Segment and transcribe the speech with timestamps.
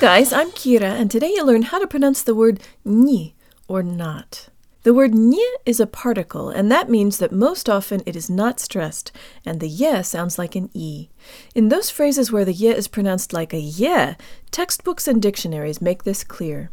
[0.00, 3.34] guys, I'm Kira, and today you'll learn how to pronounce the word ni,
[3.68, 4.48] or not.
[4.82, 8.60] The word nye is a particle, and that means that most often it is not
[8.60, 9.12] stressed,
[9.44, 11.10] and the ye sounds like an e.
[11.54, 14.16] In those phrases where the ye is pronounced like a ye,
[14.50, 16.70] textbooks and dictionaries make this clear.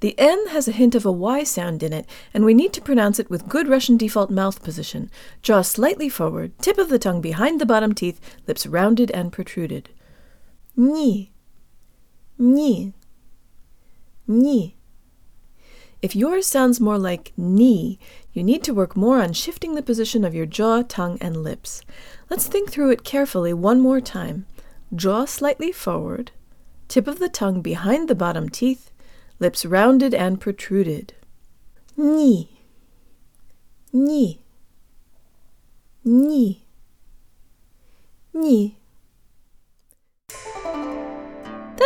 [0.00, 2.82] The N has a hint of a Y sound in it, and we need to
[2.82, 5.10] pronounce it with good Russian default mouth position.
[5.40, 9.88] Jaw slightly forward, tip of the tongue behind the bottom teeth, lips rounded and protruded.
[10.76, 11.32] Ni.
[12.38, 12.92] Ni.
[14.26, 14.76] Ni.
[16.00, 17.98] If yours sounds more like ni,
[18.32, 21.82] you need to work more on shifting the position of your jaw, tongue, and lips.
[22.30, 24.46] Let's think through it carefully one more time.
[24.94, 26.30] Jaw slightly forward,
[26.86, 28.92] tip of the tongue behind the bottom teeth,
[29.40, 31.14] lips rounded and protruded.
[31.96, 32.48] Ni.
[33.92, 34.40] Ni.
[36.04, 36.62] Ni.
[38.32, 38.77] Ni.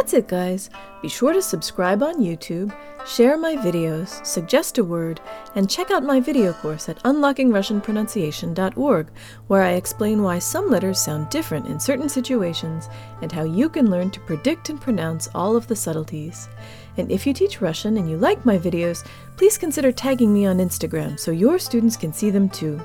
[0.02, 0.70] That's it, guys.
[1.02, 5.22] Be sure to subscribe on YouTube, share my videos, suggest a word,
[5.56, 9.08] and check out my video course at unlockingrussianpronunciation.org,
[9.48, 12.90] where I explain why some letters sound different in certain situations
[13.22, 16.50] and how you can learn to predict and pronounce all of the subtleties.
[16.98, 19.06] And if you teach Russian and you like my videos,
[19.38, 22.80] please consider tagging me on Instagram so your students can see them too.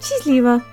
[0.00, 0.64] Счастливо!